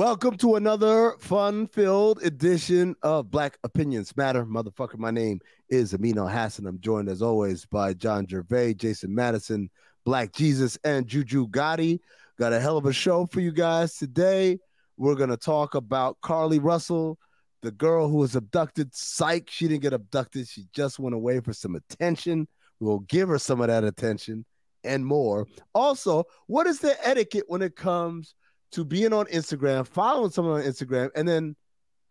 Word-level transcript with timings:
Welcome 0.00 0.38
to 0.38 0.54
another 0.54 1.16
fun-filled 1.20 2.22
edition 2.22 2.96
of 3.02 3.30
Black 3.30 3.58
Opinions 3.64 4.16
Matter. 4.16 4.46
Motherfucker, 4.46 4.96
my 4.96 5.10
name 5.10 5.40
is 5.68 5.92
Amin 5.92 6.14
Elhassan. 6.14 6.66
I'm 6.66 6.80
joined 6.80 7.10
as 7.10 7.20
always 7.20 7.66
by 7.66 7.92
John 7.92 8.24
Jervay, 8.24 8.78
Jason 8.78 9.14
Madison, 9.14 9.68
Black 10.06 10.32
Jesus, 10.32 10.78
and 10.84 11.06
Juju 11.06 11.48
Gotti. 11.48 12.00
Got 12.38 12.54
a 12.54 12.60
hell 12.60 12.78
of 12.78 12.86
a 12.86 12.94
show 12.94 13.26
for 13.26 13.40
you 13.40 13.52
guys 13.52 13.98
today. 13.98 14.58
We're 14.96 15.16
gonna 15.16 15.36
talk 15.36 15.74
about 15.74 16.16
Carlee 16.22 16.64
Russell, 16.64 17.18
the 17.60 17.70
girl 17.70 18.08
who 18.08 18.16
was 18.16 18.36
abducted. 18.36 18.94
Psych, 18.94 19.50
she 19.50 19.68
didn't 19.68 19.82
get 19.82 19.92
abducted. 19.92 20.48
She 20.48 20.64
just 20.72 20.98
went 20.98 21.14
away 21.14 21.40
for 21.40 21.52
some 21.52 21.74
attention. 21.74 22.48
We'll 22.78 23.00
give 23.00 23.28
her 23.28 23.38
some 23.38 23.60
of 23.60 23.66
that 23.66 23.84
attention 23.84 24.46
and 24.82 25.04
more. 25.04 25.46
Also, 25.74 26.24
what 26.46 26.66
is 26.66 26.78
the 26.78 26.96
etiquette 27.06 27.44
when 27.48 27.60
it 27.60 27.76
comes 27.76 28.34
to 28.72 28.84
being 28.84 29.12
on 29.12 29.26
Instagram, 29.26 29.86
following 29.86 30.30
someone 30.30 30.60
on 30.60 30.66
Instagram, 30.66 31.10
and 31.14 31.26
then 31.28 31.56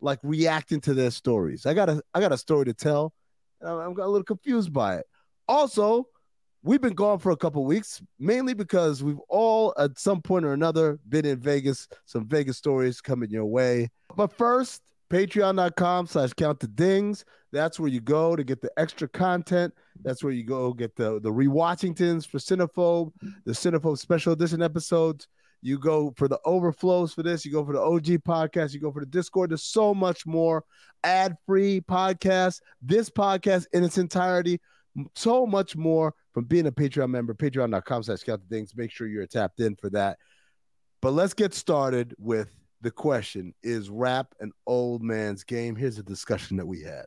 like 0.00 0.18
reacting 0.22 0.80
to 0.82 0.94
their 0.94 1.10
stories. 1.10 1.66
I 1.66 1.74
got 1.74 1.88
a 1.88 2.02
I 2.14 2.20
got 2.20 2.32
a 2.32 2.38
story 2.38 2.66
to 2.66 2.74
tell. 2.74 3.12
And 3.60 3.70
I'm, 3.70 3.78
I'm 3.78 3.98
a 3.98 4.06
little 4.06 4.24
confused 4.24 4.72
by 4.72 4.96
it. 4.96 5.06
Also, 5.48 6.06
we've 6.62 6.80
been 6.80 6.94
gone 6.94 7.18
for 7.18 7.32
a 7.32 7.36
couple 7.36 7.64
weeks, 7.64 8.02
mainly 8.18 8.54
because 8.54 9.02
we've 9.02 9.18
all 9.28 9.74
at 9.78 9.98
some 9.98 10.22
point 10.22 10.44
or 10.44 10.52
another 10.52 10.98
been 11.08 11.26
in 11.26 11.40
Vegas. 11.40 11.88
Some 12.06 12.26
Vegas 12.26 12.56
stories 12.56 13.00
coming 13.00 13.30
your 13.30 13.46
way. 13.46 13.88
But 14.16 14.32
first, 14.32 14.82
patreon.com 15.10 16.06
slash 16.06 16.32
count 16.34 16.60
the 16.60 16.68
dings. 16.68 17.24
That's 17.52 17.80
where 17.80 17.90
you 17.90 18.00
go 18.00 18.36
to 18.36 18.44
get 18.44 18.60
the 18.62 18.70
extra 18.76 19.08
content. 19.08 19.74
That's 20.02 20.22
where 20.22 20.32
you 20.32 20.44
go 20.44 20.72
get 20.72 20.96
the 20.96 21.20
the 21.20 21.32
rewatchingtons 21.32 22.26
for 22.26 22.38
Cinephobe, 22.38 23.12
the 23.44 23.52
Cinephobe 23.52 23.98
special 23.98 24.32
edition 24.32 24.62
episodes. 24.62 25.26
You 25.62 25.78
go 25.78 26.12
for 26.16 26.26
the 26.28 26.40
overflows 26.44 27.12
for 27.12 27.22
this. 27.22 27.44
You 27.44 27.52
go 27.52 27.64
for 27.64 27.72
the 27.74 27.80
OG 27.80 28.22
podcast. 28.24 28.72
You 28.72 28.80
go 28.80 28.90
for 28.92 29.00
the 29.00 29.06
Discord. 29.06 29.50
There's 29.50 29.62
so 29.62 29.92
much 29.94 30.26
more 30.26 30.64
ad 31.04 31.36
free 31.46 31.80
podcast. 31.82 32.60
This 32.80 33.10
podcast 33.10 33.66
in 33.72 33.84
its 33.84 33.98
entirety. 33.98 34.60
So 35.14 35.46
much 35.46 35.76
more 35.76 36.14
from 36.32 36.44
being 36.44 36.66
a 36.66 36.72
Patreon 36.72 37.10
member. 37.10 37.34
Patreon.com 37.34 38.02
slash 38.02 38.22
count 38.22 38.40
the 38.48 38.54
dings. 38.54 38.74
Make 38.74 38.90
sure 38.90 39.06
you're 39.06 39.26
tapped 39.26 39.60
in 39.60 39.76
for 39.76 39.90
that. 39.90 40.18
But 41.02 41.12
let's 41.12 41.34
get 41.34 41.54
started 41.54 42.14
with 42.18 42.50
the 42.82 42.90
question 42.90 43.54
Is 43.62 43.90
rap 43.90 44.34
an 44.40 44.52
old 44.66 45.02
man's 45.02 45.44
game? 45.44 45.76
Here's 45.76 45.98
a 45.98 46.02
discussion 46.02 46.56
that 46.56 46.66
we 46.66 46.82
had. 46.82 47.04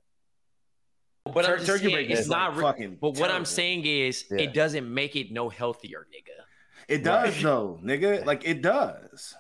But 1.26 1.46
I'm 1.50 1.56
just 1.58 1.68
Turkey 1.68 1.86
saying, 1.86 1.96
bacon 1.96 2.12
it's 2.12 2.22
is, 2.22 2.28
not. 2.30 2.50
like, 2.52 2.58
re- 2.58 2.64
fucking 2.64 2.98
but 3.02 3.18
what 3.18 3.32
I'm 3.32 3.46
saying 3.46 3.86
is, 3.86 4.26
Yeah. 4.30 4.42
it 4.42 4.54
doesn't 4.54 4.92
make 4.94 5.16
it 5.16 5.32
no 5.32 5.50
healthier, 5.50 6.06
nigga. 6.14 6.44
It 6.88 7.04
does 7.04 7.34
Right. 7.36 7.44
though, 7.44 7.80
nigga. 7.84 8.26
Like 8.26 8.46
it 8.46 8.62
does. 8.62 9.36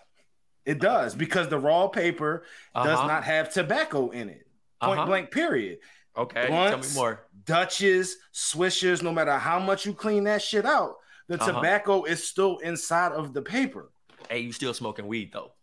It 0.66 0.80
does 0.80 1.14
because 1.16 1.50
the 1.50 1.60
raw 1.60 1.88
paper 1.88 2.46
does 2.74 2.98
Uh-huh. 3.00 3.08
not 3.08 3.24
have 3.26 3.52
tobacco 3.54 4.10
in 4.10 4.30
it. 4.30 4.48
Point 4.82 5.00
Uh-huh. 5.00 5.08
blank. 5.08 5.32
Period. 5.32 5.80
Okay, 6.16 6.48
tell 6.48 6.78
me 6.78 6.88
more. 6.94 7.28
Dutches, 7.46 8.18
swishers. 8.34 9.02
No 9.02 9.12
matter 9.12 9.38
how 9.38 9.60
much 9.60 9.86
you 9.86 9.94
clean 9.94 10.26
that 10.26 10.42
shit 10.42 10.66
out, 10.66 10.96
the 11.28 11.36
Uh-huh. 11.36 11.52
tobacco 11.54 12.04
is 12.04 12.26
still 12.28 12.60
inside 12.60 13.12
of 13.14 13.34
the 13.34 13.42
paper. 13.42 13.92
Hey, 14.30 14.40
you 14.40 14.52
still 14.54 14.74
smoking 14.74 15.08
weed 15.08 15.32
though? 15.34 15.54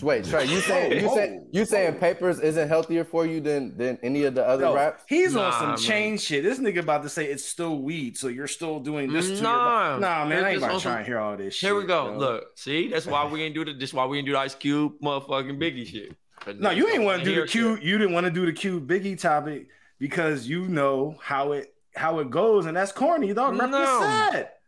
Wait, 0.00 0.24
Tray, 0.24 0.46
you 0.46 0.60
saying 0.60 1.00
you 1.00 1.06
Whoa, 1.08 1.14
say 1.14 1.40
you 1.52 1.64
saying 1.64 1.94
papers 1.98 2.40
isn't 2.40 2.66
healthier 2.68 3.04
for 3.04 3.24
you 3.26 3.40
than 3.40 3.76
than 3.76 3.98
any 4.02 4.24
of 4.24 4.34
the 4.34 4.44
other 4.44 4.64
Yo, 4.64 4.74
raps? 4.74 5.04
he's 5.08 5.34
Nah, 5.34 5.46
on 5.46 5.52
some 5.52 5.68
man. 5.70 5.76
chain 5.78 6.18
shit. 6.18 6.42
This 6.42 6.58
nigga 6.58 6.80
about 6.80 7.02
to 7.04 7.08
say 7.08 7.26
it's 7.26 7.44
still 7.44 7.78
weed, 7.78 8.16
so 8.16 8.26
you're 8.28 8.48
still 8.48 8.80
doing 8.80 9.12
this 9.12 9.26
to 9.28 9.34
your 9.34 9.42
Nah. 9.42 9.98
Nah, 9.98 10.24
man, 10.24 10.44
I 10.44 10.48
ain't 10.48 10.56
It's 10.56 10.64
about 10.64 10.74
on 10.74 10.80
to 10.80 10.82
try 10.82 10.96
and 10.98 11.06
hear 11.06 11.18
all 11.20 11.36
this 11.36 11.54
shit. 11.54 11.68
Here 11.68 11.76
we 11.78 11.84
go. 11.84 12.06
yo. 12.12 12.18
Look, 12.18 12.44
see, 12.58 12.88
that's 12.88 13.06
why 13.06 13.26
we 13.26 13.42
ain't 13.42 13.54
do 13.54 13.64
the. 13.64 13.74
This 13.74 13.92
why 13.94 14.06
we 14.06 14.18
ain't 14.18 14.26
do 14.26 14.32
the 14.32 14.38
Ice 14.40 14.54
Cube, 14.56 14.94
motherfucking 15.00 15.58
Biggie 15.60 15.86
shit. 15.86 16.16
No, 16.58 16.70
you 16.70 16.88
ain't 16.88 17.04
want 17.04 17.20
to 17.20 17.24
do 17.24 17.30
the 17.30 17.36
Hear 17.36 17.46
Q. 17.46 17.76
shit. 17.76 17.84
You 17.84 17.98
didn't 17.98 18.14
want 18.14 18.24
to 18.24 18.32
do 18.32 18.44
the 18.46 18.52
Q 18.52 18.80
Biggie 18.80 19.20
topic 19.20 19.68
because 20.00 20.48
you 20.48 20.66
know 20.68 21.16
how 21.20 21.52
it 21.52 21.72
how 21.94 22.18
it 22.18 22.30
goes, 22.30 22.66
and 22.66 22.76
that's 22.76 22.90
corny, 22.90 23.32
dog. 23.34 23.56
Rep 23.56 23.70
your 23.70 23.78
No. 23.80 24.00
set. 24.32 24.58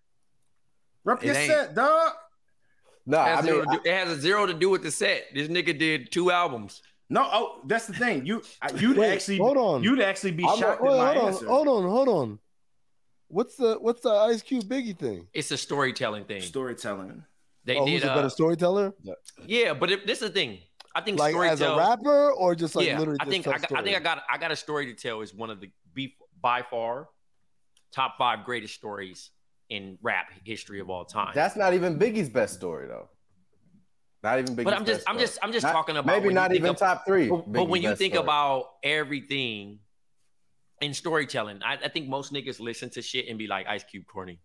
Rep 1.03 1.23
It 1.23 1.27
your 1.27 1.35
ain't. 1.37 1.51
set, 1.51 1.75
dog. 1.75 2.13
No, 3.07 3.19
It 3.19 3.23
I 3.23 3.29
has, 3.37 3.45
mean, 3.45 3.55
zero 3.55 3.65
to 3.65 3.71
do, 3.71 3.81
it 3.85 3.95
has 3.95 4.09
a 4.19 4.21
zero 4.21 4.47
to 4.47 4.55
do 4.55 4.71
with 4.71 4.83
the 4.83 4.91
set. 4.91 5.27
This 5.35 5.49
nigga 5.49 5.79
did 5.79 6.11
two 6.11 6.31
albums. 6.31 6.83
No, 7.11 7.29
oh, 7.31 7.61
that's 7.67 7.87
the 7.87 7.93
thing. 7.93 8.25
You 8.25 8.43
you'd 8.77 8.97
Wait, 8.97 9.13
actually 9.13 9.39
hold 9.39 9.59
on. 9.59 9.83
you'd 9.83 10.01
actually 10.01 10.33
be 10.33 10.45
I'm 10.45 10.59
shocked 10.59 10.83
wait, 10.83 10.93
at 10.93 10.97
my 10.97 11.07
hold 11.07 11.19
on, 11.19 11.33
answer. 11.35 11.47
hold 11.47 11.69
on, 11.69 11.83
hold 11.83 12.09
on. 12.09 12.39
What's 13.29 13.57
the 13.57 13.75
what's 13.75 14.01
the 14.01 14.11
Ice 14.11 14.43
Cube 14.43 14.65
Biggie 14.65 14.97
thing? 14.97 15.27
It's 15.35 15.51
a 15.51 15.57
storytelling 15.59 16.25
thing. 16.25 16.41
Storytelling. 16.41 17.25
They 17.65 17.77
oh, 17.77 17.85
did. 17.85 17.93
who's 17.93 18.05
a 18.05 18.13
uh, 18.13 18.15
better 18.15 18.31
storyteller? 18.31 18.95
yeah, 19.47 19.75
but 19.75 19.91
it, 19.91 20.07
this 20.07 20.23
is 20.23 20.29
the 20.29 20.35
thing. 20.35 20.59
I 20.95 21.01
think 21.01 21.19
Like 21.19 21.35
as 21.35 21.61
a 21.61 21.77
rapper 21.77 22.31
or 22.33 22.55
just 22.55 22.77
like 22.77 22.87
yeah, 22.87 22.99
literally? 22.99 23.19
I 23.21 23.25
think 23.25 23.47
I, 23.49 23.59
got, 23.59 23.73
I 23.73 23.83
think 23.83 23.97
I 23.97 24.01
got 24.01 24.23
I 24.31 24.39
got 24.39 24.53
a 24.53 24.57
story 24.57 24.87
to 24.87 24.95
tell. 24.95 25.21
Is 25.21 25.35
one 25.35 25.51
of 25.51 25.61
the 25.61 25.71
be, 25.93 26.17
by 26.41 26.63
far 26.63 27.09
top 27.91 28.17
five 28.17 28.45
greatest 28.45 28.75
stories 28.75 29.31
in 29.71 29.99
rap 30.03 30.31
history 30.45 30.81
of 30.81 30.91
all 30.91 31.05
time. 31.05 31.33
that's 31.35 31.57
not 31.57 31.75
even 31.75 31.99
Biggie's 31.99 32.29
best 32.29 32.55
story 32.55 32.87
though. 32.87 33.09
Not 34.23 34.39
even 34.39 34.55
Biggie's 34.55 34.65
but 34.65 34.75
I'm 34.75 34.85
just 34.85 35.01
best 35.01 35.09
I'm 35.09 35.15
story. 35.17 35.27
just 35.27 35.39
I'm 35.43 35.53
just 35.53 35.65
Not- 35.65 35.73
talking 35.73 35.97
about 35.97 36.07
maybe 36.21 36.33
not 36.35 36.55
even 36.55 36.71
of- 36.71 36.77
top 36.77 37.05
three. 37.07 37.29
But, 37.29 37.51
but 37.53 37.69
when 37.69 37.83
you 37.83 37.95
think 37.95 38.15
story. 38.15 38.25
about 38.25 38.67
everything 38.83 39.81
in 40.81 40.95
storytelling, 40.95 41.61
I, 41.63 41.79
I 41.85 41.89
think 41.89 42.09
most 42.09 42.33
niggas 42.33 42.61
listen 42.61 42.91
to 42.91 43.03
shit 43.03 43.29
and 43.29 43.39
be 43.39 43.47
like 43.47 43.67
Ice 43.67 43.85
Cube 43.85 44.05
corny. 44.07 44.41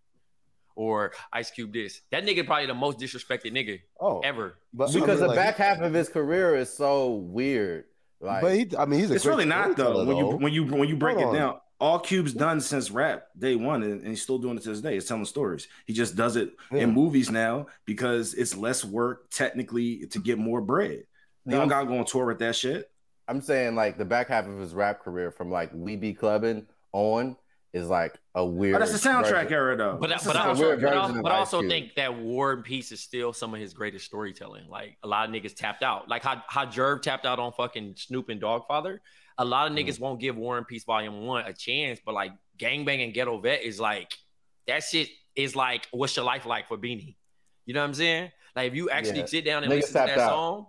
Or 0.75 1.11
Ice 1.33 1.51
Cube 1.51 1.73
this. 1.73 2.01
That 2.11 2.25
nigga 2.25 2.45
probably 2.45 2.67
the 2.67 2.73
most 2.73 2.99
disrespected 2.99 3.51
nigga 3.51 3.81
oh, 3.99 4.19
ever. 4.21 4.55
but, 4.73 4.89
I 4.89 4.93
because 4.93 5.19
mean, 5.19 5.19
the 5.19 5.27
like, 5.27 5.35
back 5.35 5.57
half 5.57 5.81
of 5.81 5.93
his 5.93 6.07
career 6.07 6.55
is 6.55 6.71
so 6.71 7.15
weird. 7.15 7.83
Like 8.21 8.41
but 8.41 8.55
he, 8.55 8.69
I 8.77 8.85
mean, 8.85 9.01
he's 9.01 9.11
a 9.11 9.15
It's 9.15 9.25
great 9.25 9.31
really 9.31 9.45
not 9.45 9.75
though. 9.75 10.05
When 10.05 10.15
you 10.15 10.25
when 10.37 10.53
you 10.53 10.63
when 10.65 10.87
you 10.87 10.95
break 10.95 11.17
Hold 11.17 11.35
it 11.35 11.41
on. 11.41 11.59
Down. 11.79 11.87
all 11.89 11.99
Cube's 11.99 12.33
done 12.33 12.61
since 12.61 12.91
rap 12.91 13.27
day 13.37 13.55
one, 13.55 13.83
and, 13.83 13.99
and 14.01 14.07
he's 14.09 14.21
still 14.21 14.37
doing 14.37 14.57
it 14.57 14.63
to 14.63 14.69
this 14.69 14.81
day. 14.81 14.95
Is 14.97 15.05
telling 15.05 15.25
stories. 15.25 15.67
He 15.85 15.93
just 15.93 16.15
does 16.15 16.35
it 16.35 16.51
Yeah. 16.71 16.81
in 16.83 16.93
movies 16.93 17.31
now 17.31 17.67
because 17.85 18.33
it's 18.33 18.55
less 18.55 18.83
work 18.85 19.29
technically 19.31 20.05
to 20.07 20.19
get 20.19 20.37
more 20.37 20.61
bread. 20.61 21.03
He 21.45 21.51
don't 21.51 21.67
gotta 21.67 21.87
go 21.87 21.97
on 21.97 22.05
tour 22.05 22.25
with 22.27 22.39
that 22.39 22.55
shit. 22.55 22.91
I'm 23.27 23.41
saying 23.41 23.75
like 23.75 23.97
the 23.97 24.05
back 24.05 24.27
half 24.27 24.45
of 24.47 24.57
his 24.59 24.73
rap 24.73 25.01
career 25.01 25.31
from 25.31 25.51
like 25.51 25.71
We 25.73 25.95
Be 25.95 26.13
Clubbing 26.13 26.65
on 26.91 27.35
is 27.73 27.87
like 27.87 28.15
a 28.33 28.43
weird. 28.43 28.75
Oh, 28.75 28.79
that's 28.79 28.91
the 28.99 29.09
soundtrack 29.09 29.43
version. 29.43 29.53
era 29.53 29.77
though. 29.77 29.97
But, 30.01 30.09
That's 30.09 30.25
but, 30.25 30.33
the 30.33 30.41
also, 30.43 30.75
but, 30.79 30.93
also, 30.93 31.21
but 31.21 31.31
I 31.31 31.37
also 31.37 31.59
Cube. 31.59 31.69
think 31.71 31.95
that 31.95 32.17
War 32.17 32.53
and 32.53 32.63
Peace 32.63 32.91
is 32.91 32.99
still 32.99 33.31
some 33.31 33.53
of 33.53 33.59
his 33.59 33.73
greatest 33.73 34.05
storytelling. 34.05 34.67
Like 34.67 34.97
a 35.03 35.07
lot 35.07 35.29
of 35.29 35.35
niggas 35.35 35.55
tapped 35.55 35.83
out. 35.83 36.09
Like 36.09 36.23
how 36.23 36.41
how 36.47 36.65
Jerv 36.65 37.03
tapped 37.03 37.27
out 37.27 37.37
on 37.37 37.51
fucking 37.53 37.93
Snoop 37.97 38.29
and 38.29 38.41
Dogfather. 38.41 38.99
A 39.39 39.45
lot 39.45 39.65
of 39.71 39.75
Mm-hmm. 39.75 39.89
niggas 39.89 39.99
won't 39.99 40.19
give 40.19 40.35
War 40.37 40.57
and 40.57 40.67
Peace 40.67 40.83
Volume 40.83 41.25
One 41.25 41.45
a 41.45 41.53
chance, 41.53 41.99
but 42.05 42.13
like 42.13 42.31
Gangbang 42.59 43.03
and 43.03 43.13
Ghetto 43.13 43.39
Vet 43.39 43.63
is 43.63 43.79
like 43.79 44.11
that 44.67 44.83
shit 44.83 45.09
is 45.35 45.55
like 45.55 45.87
what's 45.91 46.15
your 46.15 46.25
life 46.25 46.45
like 46.45 46.67
for 46.67 46.77
Beanie? 46.77 47.15
You 47.65 47.73
know 47.73 47.79
what 47.81 47.87
I'm 47.87 47.93
saying? 47.93 48.31
Like 48.55 48.67
if 48.67 48.75
you 48.75 48.89
actually 48.89 49.21
Yeah. 49.21 49.25
sit 49.25 49.45
down 49.45 49.63
and 49.63 49.71
Niggas 49.71 49.75
listen 49.77 49.93
to 50.01 50.05
that 50.07 50.19
out. 50.19 50.29
song, 50.29 50.65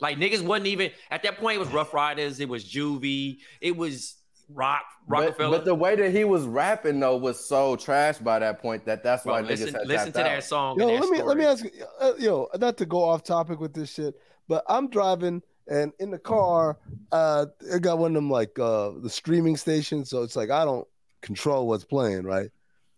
like 0.00 0.18
niggas 0.18 0.42
wasn't 0.42 0.66
even 0.66 0.90
at 1.10 1.22
that 1.22 1.38
point. 1.38 1.56
It 1.56 1.60
was 1.60 1.68
Ruff 1.68 1.94
Ryders, 1.94 2.40
it 2.40 2.48
was 2.48 2.64
Juvie, 2.64 3.38
it 3.60 3.76
was 3.76 4.16
Rock 4.48 4.82
But, 5.08 5.20
Roc-A-Fella. 5.26 5.58
but 5.58 5.64
the 5.64 5.74
way 5.74 5.94
that 5.96 6.10
he 6.10 6.24
was 6.24 6.44
rapping 6.46 6.98
though 7.00 7.16
was 7.16 7.38
so 7.48 7.76
trash 7.76 8.18
by 8.18 8.40
that 8.40 8.60
point 8.60 8.84
that 8.86 9.02
that's 9.04 9.22
Bro, 9.24 9.34
why 9.34 9.40
listen, 9.42 9.68
niggas 9.68 9.78
had 9.78 9.86
listen 9.86 10.06
to 10.08 10.12
tapped 10.12 10.28
that 10.30 10.44
song. 10.44 10.78
Yo, 10.78 10.88
and 10.88 10.96
that 10.96 11.00
let 11.00 11.10
me 11.10 11.22
let 11.22 11.36
me 11.36 11.44
ask 11.44 11.64
you, 11.64 11.70
uh, 12.00 12.12
yo, 12.18 12.48
not 12.58 12.76
to 12.78 12.86
go 12.86 13.04
off 13.04 13.22
topic 13.22 13.60
with 13.60 13.72
this 13.72 13.92
shit, 13.94 14.14
but 14.48 14.64
I'm 14.68 14.90
driving 14.90 15.42
and 15.68 15.92
in 15.98 16.10
the 16.10 16.18
car, 16.18 16.78
uh, 17.12 17.46
I 17.72 17.78
got 17.78 17.98
one 17.98 18.10
of 18.12 18.14
them 18.14 18.30
like 18.30 18.58
uh 18.58 18.92
the 19.02 19.10
streaming 19.10 19.56
stations, 19.56 20.10
so 20.10 20.22
it's 20.22 20.36
like 20.36 20.50
I 20.50 20.64
don't 20.64 20.86
control 21.22 21.66
what's 21.68 21.84
playing, 21.84 22.24
right? 22.24 22.50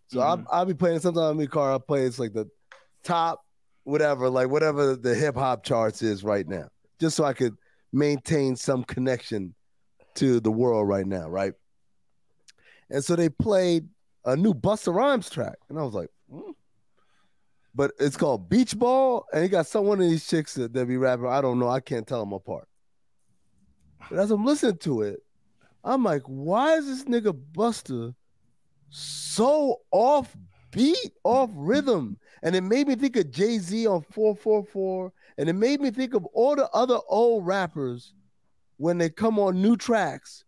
So 0.07 0.19
Mhm. 0.19 0.23
I'll, 0.23 0.45
I'll 0.51 0.65
be 0.65 0.73
playing 0.73 0.99
sometimes 0.99 1.31
in 1.31 1.37
my 1.37 1.45
car. 1.45 1.71
I'll 1.71 1.79
play 1.79 2.03
it's 2.05 2.19
like 2.19 2.33
the 2.33 2.49
top, 3.03 3.45
whatever, 3.83 4.29
like 4.29 4.49
whatever 4.49 4.95
the 4.95 5.15
hip 5.15 5.35
hop 5.35 5.63
charts 5.63 6.01
is 6.01 6.23
right 6.23 6.47
now, 6.47 6.67
just 6.99 7.15
so 7.15 7.23
I 7.23 7.33
could 7.33 7.55
maintain 7.93 8.55
some 8.55 8.83
connection 8.83 9.53
to 10.15 10.39
the 10.39 10.51
world 10.51 10.87
right 10.87 11.05
now, 11.05 11.29
right? 11.29 11.53
And 12.89 13.03
so 13.03 13.15
they 13.15 13.29
played 13.29 13.87
a 14.25 14.35
new 14.35 14.53
Busta 14.53 14.93
Rhymes 14.93 15.29
track, 15.29 15.57
and 15.69 15.77
I 15.79 15.83
was 15.83 15.93
like, 15.93 16.09
hmm. 16.29 16.51
But 17.77 17.91
it's 17.99 18.17
called 18.17 18.49
Beach 18.49 18.75
Ball, 18.75 19.23
and 19.31 19.43
he 19.43 19.49
got 19.49 19.67
some 19.67 19.85
one 19.85 20.01
of 20.01 20.09
these 20.09 20.25
chicks 20.25 20.55
that, 20.55 20.73
that 20.73 20.87
be 20.87 20.97
rapping. 20.97 21.27
I 21.27 21.41
don't 21.41 21.59
know, 21.59 21.69
I 21.69 21.79
can't 21.79 22.07
tell 22.07 22.21
them 22.21 22.33
apart. 22.33 22.67
But 24.09 24.17
as 24.17 24.31
I'm 24.31 24.43
listening 24.43 24.77
to 24.79 25.03
it, 25.03 25.19
I'm 25.83 26.03
like, 26.03 26.23
why 26.23 26.73
is 26.73 26.87
this 26.87 27.03
nigga 27.03 27.39
Busta 27.53 28.15
so 28.89 29.81
off 29.91 30.35
beat, 30.71 31.13
off 31.23 31.51
rhythm? 31.53 32.17
And 32.41 32.55
it 32.55 32.61
made 32.61 32.87
me 32.87 32.95
think 32.95 33.15
of 33.15 33.29
Jay 33.29 33.59
Z 33.59 33.85
on 33.85 34.01
444, 34.01 35.13
and 35.37 35.47
it 35.47 35.53
made 35.53 35.79
me 35.79 35.91
think 35.91 36.15
of 36.15 36.25
all 36.33 36.55
the 36.55 36.67
other 36.71 36.97
old 37.07 37.45
rappers 37.45 38.15
when 38.77 38.97
they 38.97 39.11
come 39.11 39.37
on 39.37 39.61
new 39.61 39.77
tracks. 39.77 40.45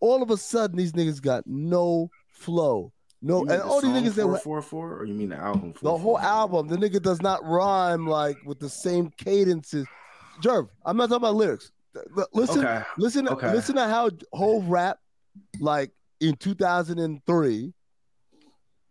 All 0.00 0.22
of 0.22 0.30
a 0.30 0.38
sudden, 0.38 0.78
these 0.78 0.92
niggas 0.92 1.20
got 1.20 1.46
no 1.46 2.08
flow, 2.28 2.94
no, 3.22 3.40
and 3.42 3.62
all 3.62 3.80
these 3.80 3.90
niggas 3.92 4.14
that 4.14 4.26
were 4.26 4.36
444 4.38 4.98
or 4.98 5.04
you 5.04 5.14
mean 5.14 5.28
the 5.30 5.36
album? 5.36 5.72
the 5.80 5.90
whole 5.90 6.18
444? 6.18 6.20
album, 6.20 6.68
the 6.68 6.76
nigga 6.76 7.00
does 7.00 7.22
not 7.22 7.44
rhyme 7.44 8.06
like 8.06 8.36
with 8.44 8.58
the 8.58 8.68
same 8.68 9.10
cadences. 9.16 9.86
Jerv, 10.42 10.68
I'm 10.84 10.96
not 10.96 11.08
talking 11.08 11.22
about 11.22 11.36
lyrics. 11.36 11.70
Listen, 12.32 12.64
Okay. 12.64 12.82
listen, 12.98 13.28
okay. 13.28 13.52
listen 13.52 13.76
to 13.76 13.86
how 13.86 14.10
whole 14.32 14.62
rap 14.62 14.98
like 15.60 15.92
in 16.20 16.34
2003, 16.36 17.72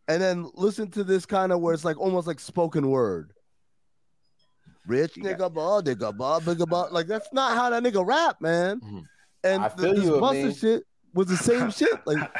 and 0.07 0.21
then 0.21 0.49
listen 0.53 0.89
to 0.91 1.03
this 1.03 1.25
kind 1.25 1.51
of 1.51 1.59
where 1.61 1.73
it's 1.73 1.83
like 1.85 1.99
almost 1.99 2.27
like 2.27 2.39
spoken 2.39 2.89
word. 2.89 3.33
Rich 4.87 5.15
nigga, 5.15 5.51
ball, 5.53 5.81
nigga, 5.81 6.15
ball, 6.15 6.41
nigga, 6.41 6.67
ball. 6.67 6.89
Like 6.91 7.07
that's 7.07 7.27
not 7.33 7.55
how 7.55 7.69
that 7.69 7.83
nigga 7.83 8.05
rap, 8.05 8.41
man. 8.41 8.79
Mhm. 8.81 9.03
And 9.43 9.63
I 9.63 9.69
this 9.69 9.99
Busta 9.99 10.59
shit 10.59 10.83
was 11.13 11.27
the 11.27 11.37
same 11.37 11.69
shit. 11.79 11.91
Like 12.05 12.31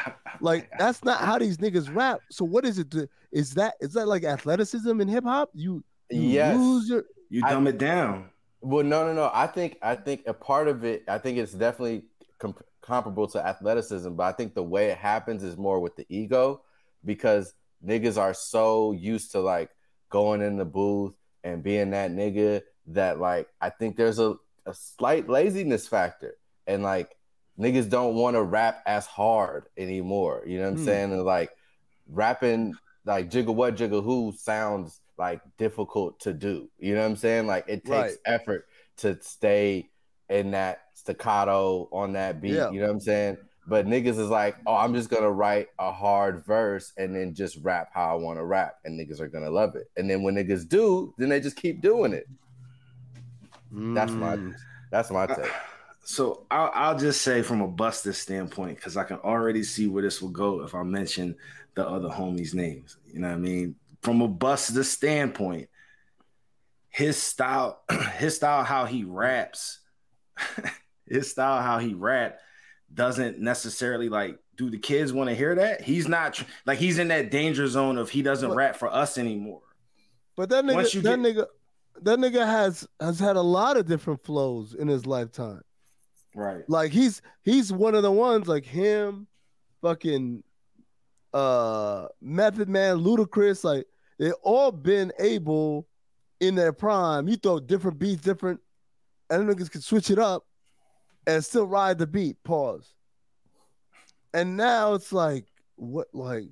like 0.42 0.70
that's 0.80 1.04
not 1.04 1.20
how 1.22 1.38
these 1.38 1.58
niggas 1.58 1.94
rap. 1.94 2.20
So 2.30 2.46
what 2.46 2.66
is 2.66 2.80
it? 2.80 2.92
To, 2.92 3.08
is 3.32 3.54
that 3.56 3.76
is 3.80 3.94
that 3.94 4.08
like 4.08 4.24
athleticism 4.24 5.00
in 5.02 5.08
hip 5.08 5.24
hop? 5.24 5.50
You, 5.54 5.84
you 6.10 6.22
Yes. 6.22 6.58
lose 6.58 6.90
your 6.90 7.04
you 7.30 7.42
I- 7.46 7.52
dumb 7.52 7.68
it 7.68 7.78
down. 7.78 8.30
Well, 8.64 8.84
no, 8.86 9.06
no, 9.08 9.14
no. 9.14 9.32
I 9.34 9.48
think 9.48 9.78
I 9.82 9.96
think 9.96 10.24
a 10.28 10.34
part 10.34 10.68
of 10.68 10.84
it. 10.84 11.04
I 11.08 11.18
think 11.18 11.40
it's 11.40 11.54
definitely 11.54 12.04
com- 12.38 12.54
comparable 12.82 13.26
to 13.30 13.44
athleticism, 13.44 14.12
but 14.14 14.24
I 14.24 14.34
think 14.34 14.54
the 14.54 14.62
way 14.62 14.90
it 14.92 14.98
happens 15.00 15.42
is 15.44 15.58
more 15.58 15.80
with 15.80 15.96
the 15.96 16.06
ego, 16.10 16.62
because 17.04 17.54
niggas 17.84 18.20
are 18.20 18.36
so 18.36 18.92
used 18.92 19.32
to 19.32 19.40
like 19.40 19.72
going 20.12 20.42
in 20.44 20.58
the 20.58 20.66
booth 20.66 21.16
and 21.44 21.64
being 21.64 21.90
that 21.90 22.12
nigga 22.12 22.62
that 22.88 23.20
like 23.20 23.48
I 23.60 23.72
think 23.72 23.98
there's 23.98 24.20
a, 24.20 24.36
a 24.68 24.74
slight 24.76 25.28
laziness 25.28 25.88
factor, 25.88 26.36
and 26.68 26.84
like 26.84 27.16
niggas 27.62 27.90
don't 27.90 28.16
want 28.16 28.36
to 28.36 28.44
rap 28.44 28.82
as 28.86 29.06
hard 29.06 29.66
anymore. 29.78 30.44
You 30.46 30.58
know 30.58 30.64
what 30.64 30.72
I'm 30.72 30.78
Hmm. 30.78 30.84
saying? 30.84 31.12
And 31.14 31.24
like 31.24 31.52
rapping 32.10 32.76
like 33.06 33.30
Jigga 33.30 33.54
what 33.54 33.76
Jigga 33.76 34.04
who 34.04 34.34
sounds 34.36 35.00
like 35.18 35.42
difficult 35.58 36.20
to 36.22 36.34
do. 36.34 36.70
You 36.80 36.96
know 36.96 37.02
what 37.02 37.08
I'm 37.08 37.16
saying? 37.16 37.48
Like 37.48 37.66
it 37.68 37.86
takes 37.86 37.92
Right. 37.92 38.18
effort 38.26 38.66
to 38.98 39.22
stay 39.22 39.90
in 40.30 40.52
that 40.52 40.82
staccato 40.96 41.88
on 41.92 42.14
that 42.14 42.42
beat. 42.42 42.54
Yeah. 42.54 42.72
You 42.72 42.80
know 42.80 42.88
what 42.88 42.94
I'm 42.94 43.00
saying? 43.00 43.38
But 43.68 43.86
niggas 43.86 44.18
is 44.20 44.30
like, 44.30 44.58
oh, 44.66 44.76
I'm 44.76 44.94
just 44.94 45.10
gonna 45.10 45.32
write 45.32 45.68
a 45.78 45.92
hard 45.92 46.44
verse 46.46 46.94
and 46.98 47.16
then 47.16 47.36
just 47.36 47.58
rap 47.62 47.90
how 47.94 48.12
I 48.12 48.16
want 48.16 48.40
to 48.40 48.44
rap, 48.44 48.78
and 48.86 49.00
niggas 49.00 49.20
are 49.20 49.28
gonna 49.28 49.52
love 49.52 49.76
it. 49.76 49.88
And 49.98 50.10
then 50.10 50.24
when 50.24 50.36
niggas 50.36 50.68
do, 50.68 51.14
then 51.18 51.30
they 51.30 51.40
just 51.40 51.58
keep 51.58 51.82
doing 51.82 52.14
it. 52.14 52.28
That's 53.94 54.14
my 54.14 54.36
Mm. 54.36 54.56
that's 54.92 55.12
my 55.12 55.28
take. 55.28 55.52
So 56.04 56.46
I'll, 56.50 56.72
I'll 56.74 56.98
just 56.98 57.22
say 57.22 57.42
from 57.42 57.62
a 57.62 57.68
Busta 57.68 58.14
standpoint, 58.14 58.78
because 58.78 58.98
I 58.98 59.04
can 59.04 59.18
already 59.18 59.64
see 59.64 59.88
where 59.88 60.02
this 60.04 60.22
will 60.22 60.30
go 60.30 60.64
if 60.64 60.74
I 60.74 60.84
mention 60.84 61.36
the 61.76 61.88
other 61.88 62.10
homies' 62.10 62.54
names. 62.54 62.98
You 63.08 63.20
know 63.20 63.28
what 63.28 63.36
I 63.36 63.40
mean? 63.40 63.76
From 64.02 64.22
a 64.22 64.28
Busta 64.30 64.84
standpoint, 64.84 65.70
his 66.90 67.18
style, 67.18 67.84
his 68.18 68.36
style, 68.36 68.64
how 68.64 68.86
he 68.86 69.04
raps, 69.04 69.80
his 71.08 71.30
style, 71.32 71.62
how 71.62 71.80
he 71.80 71.94
rap, 71.94 72.40
doesn't 72.94 73.40
necessarily 73.40 74.10
like. 74.10 74.38
Do 74.58 74.70
the 74.70 74.78
kids 74.78 75.12
want 75.12 75.28
to 75.30 75.36
hear 75.36 75.56
that? 75.56 75.82
He's 75.82 76.08
not 76.08 76.44
like 76.66 76.78
he's 76.78 77.00
in 77.00 77.08
that 77.08 77.32
danger 77.32 77.66
zone 77.68 77.98
of 77.98 78.10
he 78.12 78.22
doesn't 78.22 78.50
But- 78.50 78.56
rap 78.58 78.76
for 78.76 78.94
us 78.94 79.18
anymore. 79.18 79.62
But 80.36 80.50
that 80.50 80.66
nigga, 80.66 81.02
that 81.02 81.02
get- 81.02 81.20
nigga, 81.20 81.46
that 82.04 82.20
nigga 82.20 82.46
has 82.46 82.88
has 83.00 83.20
had 83.20 83.38
a 83.38 83.42
lot 83.42 83.78
of 83.78 83.88
different 83.88 84.24
flows 84.24 84.74
in 84.76 84.88
his 84.88 85.06
lifetime. 85.08 85.62
Right. 86.36 86.64
Like 86.68 86.92
he's 86.92 87.22
he's 87.44 87.72
one 87.74 87.96
of 87.96 88.04
the 88.04 88.12
ones 88.12 88.48
like 88.48 88.66
him, 88.66 89.28
fucking 89.82 90.44
uh 91.34 92.08
Method 92.22 92.70
Man, 92.70 93.00
Ludacris, 93.00 93.64
like 93.64 93.86
they 94.20 94.32
all 94.44 94.72
been 94.72 95.12
able 95.20 95.88
in 96.40 96.56
their 96.56 96.74
prime. 96.74 97.28
You 97.28 97.36
throw 97.36 97.60
different 97.60 98.00
beats, 98.00 98.22
different, 98.22 98.60
and 99.30 99.50
niggas 99.50 99.72
can 99.72 99.82
switch 99.82 100.10
it 100.10 100.20
up 100.20 100.46
and 101.28 101.44
still 101.44 101.68
ride 101.68 101.98
the 101.98 102.08
beat. 102.08 102.42
Pause. 102.44 102.94
And 104.34 104.56
now 104.56 104.94
it's 104.94 105.12
like 105.12 105.46
what 105.76 106.08
like 106.14 106.46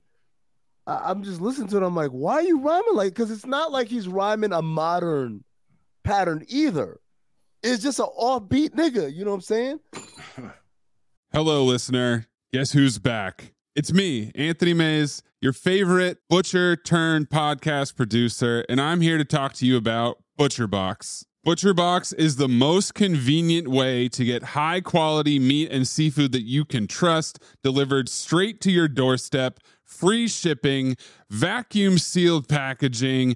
I, 0.86 1.12
I'm 1.12 1.24
just 1.24 1.40
listening 1.40 1.70
to 1.70 1.78
it. 1.78 1.84
I'm 1.84 1.96
like, 1.96 2.12
why 2.12 2.36
are 2.36 2.42
you 2.42 2.60
rhyming 2.60 2.96
like? 2.96 3.14
Because 3.14 3.32
it's 3.32 3.46
not 3.46 3.72
like 3.72 3.88
he's 3.88 4.08
rhyming 4.08 4.52
a 4.52 4.62
modern 4.62 5.44
pattern 6.04 6.46
either. 6.50 7.00
It's 7.62 7.84
just 7.84 8.00
an 8.00 8.08
offbeat 8.20 8.70
nigga. 8.70 9.14
You 9.14 9.26
know 9.26 9.32
what 9.32 9.38
I'm 9.38 9.42
saying? 9.42 9.80
Hello, 11.34 11.66
listener. 11.66 12.28
Guess 12.54 12.72
who's 12.72 13.00
back? 13.00 13.54
It's 13.76 13.94
me, 13.94 14.32
Anthony 14.34 14.74
Mays, 14.74 15.22
your 15.42 15.54
favorite 15.54 16.18
butcher 16.30 16.76
turned 16.76 17.30
podcast 17.30 17.96
producer, 17.96 18.66
and 18.68 18.82
I'm 18.82 19.02
here 19.02 19.18
to 19.18 19.26
talk 19.26 19.54
to 19.56 19.66
you 19.66 19.78
about 19.78 20.18
ButcherBox. 20.40 21.26
ButcherBox 21.46 22.14
is 22.18 22.36
the 22.38 22.48
most 22.48 22.94
convenient 22.94 23.68
way 23.68 24.10
to 24.10 24.26
get 24.26 24.44
high 24.44 24.82
quality 24.82 25.40
meat 25.40 25.72
and 25.72 25.88
seafood 25.88 26.32
that 26.32 26.44
you 26.44 26.66
can 26.66 26.88
trust 26.88 27.40
delivered 27.64 28.10
straight 28.10 28.60
to 28.62 28.72
your 28.72 28.88
doorstep, 28.88 29.60
free 29.84 30.28
shipping, 30.28 30.96
vacuum 31.30 31.98
sealed 31.98 32.50
packaging. 32.50 33.36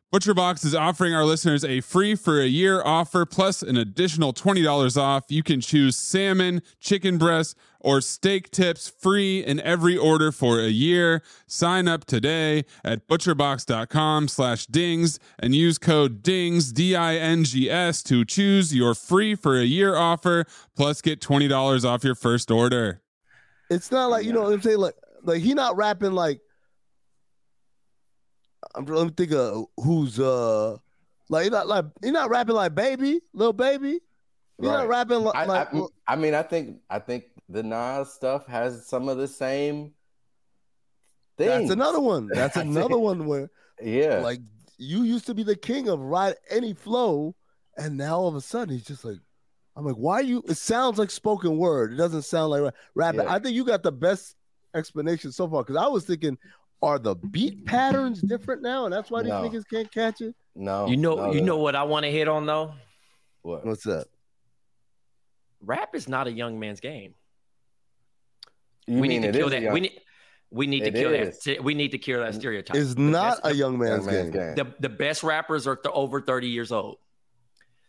ButcherBox 0.13 0.65
is 0.65 0.75
offering 0.75 1.13
our 1.13 1.23
listeners 1.23 1.63
a 1.63 1.79
free 1.79 2.15
for 2.15 2.41
a 2.41 2.45
year 2.45 2.81
offer 2.83 3.25
plus 3.25 3.61
an 3.61 3.77
additional 3.77 4.33
$20 4.33 4.97
off. 4.97 5.23
You 5.29 5.41
can 5.41 5.61
choose 5.61 5.95
salmon, 5.95 6.63
chicken 6.81 7.17
breast, 7.17 7.57
or 7.79 8.01
steak 8.01 8.51
tips 8.51 8.89
free 8.89 9.39
in 9.39 9.61
every 9.61 9.95
order 9.95 10.33
for 10.33 10.59
a 10.59 10.67
year. 10.67 11.23
Sign 11.47 11.87
up 11.87 12.03
today 12.03 12.65
at 12.83 13.07
butcherbox.com 13.07 14.27
slash 14.27 14.65
dings 14.65 15.17
and 15.39 15.55
use 15.55 15.77
code 15.77 16.21
DINGS, 16.21 16.73
D-I-N-G-S 16.73 18.03
to 18.03 18.25
choose 18.25 18.75
your 18.75 18.93
free 18.93 19.33
for 19.33 19.57
a 19.57 19.63
year 19.63 19.95
offer 19.95 20.43
plus 20.75 21.01
get 21.01 21.21
$20 21.21 21.85
off 21.85 22.03
your 22.03 22.15
first 22.15 22.51
order. 22.51 23.01
It's 23.69 23.89
not 23.93 24.09
like 24.09 24.25
you 24.25 24.33
know 24.33 24.41
what 24.41 24.51
I'm 24.51 24.61
saying. 24.61 24.77
Like, 24.77 24.95
like 25.23 25.41
he 25.41 25.53
not 25.53 25.77
rapping 25.77 26.11
like. 26.11 26.41
I'm 28.75 28.85
trying 28.85 29.09
to 29.09 29.13
think 29.13 29.31
of 29.31 29.65
who's 29.77 30.19
uh, 30.19 30.77
like 31.29 31.45
he 31.45 31.49
not 31.49 31.67
like 31.67 31.85
he 32.03 32.11
not 32.11 32.29
rapping 32.29 32.55
like 32.55 32.75
baby, 32.75 33.21
little 33.33 33.53
baby. 33.53 33.99
Not 34.59 34.79
Right. 34.79 34.87
rapping 34.87 35.23
li- 35.23 35.31
I, 35.33 35.45
like. 35.45 35.73
I, 35.73 35.81
I 36.07 36.15
mean, 36.15 36.35
I 36.35 36.43
think 36.43 36.77
I 36.89 36.99
think 36.99 37.25
the 37.49 37.63
Nas 37.63 38.13
stuff 38.13 38.45
has 38.47 38.85
some 38.85 39.09
of 39.09 39.17
the 39.17 39.27
same 39.27 39.93
things. 41.37 41.49
that's 41.61 41.71
another 41.71 41.99
one. 41.99 42.27
That's 42.33 42.57
another 42.57 42.97
one 42.97 43.25
where 43.25 43.49
Yeah, 43.81 44.19
like 44.19 44.39
you 44.77 45.03
used 45.03 45.25
to 45.27 45.33
be 45.33 45.43
the 45.43 45.55
king 45.55 45.87
of 45.89 45.99
ride 45.99 46.35
any 46.49 46.73
flow, 46.73 47.35
and 47.77 47.97
now 47.97 48.19
all 48.19 48.27
of 48.27 48.35
a 48.35 48.41
sudden 48.41 48.73
he's 48.75 48.85
just 48.85 49.03
like, 49.03 49.17
I'm 49.75 49.85
like, 49.85 49.95
why 49.95 50.19
you? 50.19 50.43
It 50.47 50.57
sounds 50.57 50.99
like 50.99 51.09
spoken 51.09 51.57
word. 51.57 51.93
It 51.93 51.97
doesn't 51.97 52.23
sound 52.23 52.51
like 52.51 52.61
ra- 52.61 52.71
rapping. 52.93 53.21
Yeah. 53.21 53.33
I 53.33 53.39
think 53.39 53.55
you 53.55 53.65
got 53.65 53.81
the 53.83 53.91
best 53.91 54.35
explanation 54.75 55.31
so 55.31 55.49
far 55.49 55.63
because 55.63 55.75
I 55.77 55.87
was 55.87 56.05
thinking, 56.05 56.37
are 56.81 56.97
the 56.99 57.15
beat 57.15 57.65
patterns 57.65 58.21
different 58.21 58.61
now, 58.61 58.85
and 58.85 58.93
that's 58.93 59.11
why 59.11 59.21
these 59.21 59.29
No. 59.29 59.41
niggas 59.43 59.63
can't 59.69 59.91
catch 59.91 60.21
it? 60.21 60.35
no, 60.55 60.87
You 60.87 60.97
know, 60.97 61.15
no, 61.15 61.31
you 61.33 61.41
no. 61.41 61.47
know 61.47 61.57
what 61.57 61.75
I 61.75 61.83
want 61.83 62.05
to 62.05 62.11
hit 62.11 62.27
on 62.27 62.45
though. 62.45 62.73
what? 63.43 63.65
What's 63.65 63.83
that? 63.83 64.07
Rap 65.63 65.93
is 65.95 66.07
not 66.09 66.27
a 66.27 66.31
young 66.31 66.59
man's 66.59 66.79
game. 66.79 67.13
You 68.87 68.95
we 68.95 69.07
mean 69.07 69.21
need 69.21 69.27
it 69.29 69.31
to 69.33 69.37
kill 69.39 69.49
that. 69.49 69.61
young- 69.61 69.73
we 69.73 69.79
need. 69.81 69.99
We 70.53 70.67
need 70.67 70.83
to 70.83 70.91
kill 70.91 71.13
is. 71.13 71.39
that. 71.43 71.63
We 71.63 71.73
need 71.75 71.91
to 71.91 71.97
kill 71.97 72.19
that 72.19 72.35
stereotype. 72.35 72.75
It's 72.75 72.97
not 72.97 73.41
best- 73.41 73.53
a 73.53 73.55
young 73.55 73.77
man's, 73.79 74.05
young 74.05 74.13
man's 74.15 74.29
game. 74.31 74.55
game. 74.55 74.55
the 74.55 74.75
the 74.81 74.89
best 74.89 75.23
rappers 75.23 75.65
are 75.65 75.75
th- 75.77 75.93
over 75.95 76.19
30 76.19 76.47
years 76.49 76.71
old. 76.73 76.97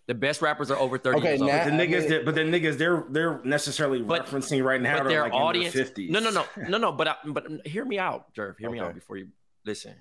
The 0.06 0.14
best 0.14 0.42
rappers 0.42 0.70
are 0.70 0.76
over 0.78 0.98
30 0.98 1.18
Okay, 1.18 1.28
years 1.30 1.40
old. 1.42 1.50
now- 1.50 1.58
But 1.64 1.70
the 1.70 1.82
I 1.82 1.86
niggas, 1.86 2.00
mean- 2.00 2.08
that, 2.10 2.24
but 2.24 2.34
the 2.34 2.40
niggas, 2.42 2.76
they're 2.78 3.04
they're 3.08 3.40
necessarily 3.44 4.02
But- 4.02 4.26
referencing 4.26 4.64
right 4.64 4.80
now. 4.80 4.98
but 5.02 5.08
their 5.08 5.22
like 5.22 5.32
audience 5.32 5.74
in 5.74 5.84
their 5.84 5.92
50s. 5.92 6.10
no 6.10 6.18
no 6.20 6.30
no 6.30 6.44
no 6.68 6.78
no 6.78 6.92
but 6.92 7.08
I, 7.08 7.16
but 7.26 7.46
hear 7.64 7.84
me 7.84 7.98
out 7.98 8.34
jerv 8.34 8.58
hear 8.58 8.68
me 8.70 8.80
out 8.80 8.94
before 8.94 9.16
you 9.16 9.28
listen 9.64 9.94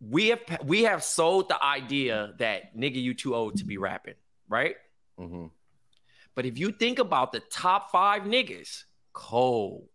we 0.00 0.28
have 0.28 0.40
we 0.64 0.82
have 0.84 1.02
sold 1.04 1.48
the 1.48 1.62
idea 1.62 2.34
that 2.38 2.76
nigga 2.76 3.00
you 3.02 3.14
too 3.14 3.34
old 3.34 3.56
to 3.58 3.64
be 3.64 3.76
rapping 3.78 4.14
right 4.48 4.76
Mhm. 5.18 5.50
but 6.34 6.46
if 6.46 6.58
you 6.58 6.72
think 6.72 6.98
about 6.98 7.32
the 7.32 7.40
top 7.40 7.90
five 7.90 8.22
niggas 8.22 8.84
cole 9.12 9.90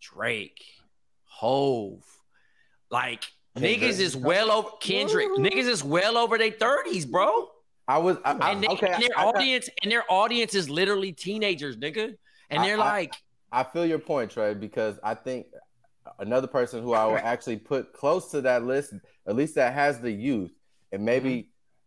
drake 0.00 0.64
hove 1.24 2.04
like 2.90 3.24
Kendrick. 3.56 3.80
niggas 3.80 4.00
is 4.00 4.16
well 4.16 4.50
over 4.50 4.70
kendrick 4.80 5.28
niggas 5.32 5.68
is 5.68 5.84
well 5.84 6.16
over 6.18 6.36
their 6.38 6.50
30s 6.50 7.08
bro 7.10 7.48
I 7.86 7.98
was 7.98 8.16
I, 8.24 8.32
I, 8.32 8.50
and, 8.52 8.62
they, 8.62 8.68
okay. 8.68 8.92
and 8.92 9.02
their 9.02 9.18
I- 9.18 9.24
audience 9.24 9.68
and 9.82 9.92
their 9.92 10.04
audience 10.10 10.54
is 10.54 10.70
literally 10.70 11.12
teenagers 11.12 11.76
nigga 11.76 12.14
and 12.50 12.62
they're 12.64 12.78
like 12.78 13.14
I 13.52 13.62
feel 13.62 13.86
your 13.86 14.00
point, 14.00 14.32
Tray, 14.32 14.52
because 14.54 14.98
I 15.04 15.14
think 15.14 15.46
another 16.18 16.48
person 16.48 16.82
who 16.82 16.92
I 16.92 17.04
will 17.06 17.18
actually 17.18 17.56
put 17.56 17.92
close 17.92 18.30
to 18.32 18.40
that 18.40 18.64
list, 18.64 18.94
at 19.28 19.36
least 19.36 19.54
that 19.54 19.72
has 19.74 20.00
the 20.00 20.10
youth 20.10 20.50
and 20.92 21.04
maybe 21.04 21.30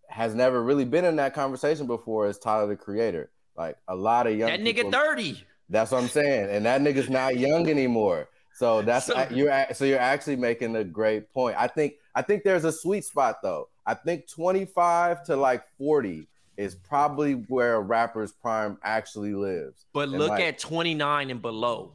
Mm-hmm. 0.09 0.21
has 0.21 0.33
never 0.33 0.63
really 0.63 0.85
been 0.85 1.03
in 1.03 1.17
that 1.17 1.33
conversation 1.33 1.85
before, 1.87 2.27
is 2.29 2.37
Tyler 2.37 2.67
the 2.67 2.77
Creator. 2.77 3.29
Like 3.57 3.75
a 3.89 3.95
lot 3.95 4.27
of 4.27 4.37
young 4.37 4.49
that 4.49 4.61
nigga 4.61 4.75
people- 4.77 4.91
30 4.91 5.43
That's 5.69 5.91
what 5.91 6.01
I'm 6.01 6.07
saying, 6.07 6.49
and 6.51 6.65
that 6.65 6.79
nigga's 6.81 7.09
not 7.09 7.37
young 7.37 7.69
anymore. 7.69 8.29
So 8.53 8.81
that's 8.81 9.07
So- 9.07 9.27
you're 9.29 9.65
so 9.73 9.83
you're 9.83 9.99
actually 9.99 10.37
making 10.37 10.75
a 10.77 10.85
great 10.85 11.33
point. 11.33 11.57
I 11.59 11.67
think 11.67 11.95
I 12.17 12.23
think 12.23 12.43
there's 12.43 12.65
a 12.65 12.71
sweet 12.71 13.05
spot 13.05 13.43
though. 13.43 13.69
I 13.85 13.93
think 13.93 14.27
25 14.27 15.23
to 15.25 15.35
like 15.35 15.63
40 15.77 16.27
is 16.57 16.73
probably 16.73 17.33
where 17.33 17.75
a 17.75 17.79
rapper's 17.79 18.31
prime 18.31 18.79
actually 18.83 19.35
lives. 19.35 19.85
But 19.93 20.09
And 20.09 20.17
look 20.17 20.29
like- 20.29 20.41
at 20.43 20.57
29 20.57 21.29
and 21.29 21.41
below 21.41 21.93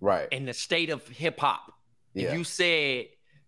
Right. 0.00 0.26
in 0.32 0.44
the 0.44 0.52
state 0.54 0.90
of 0.90 1.06
hip 1.06 1.38
hop. 1.38 1.72
Yeah. 2.14 2.30
If 2.32 2.38
you 2.38 2.42
said, 2.44 3.06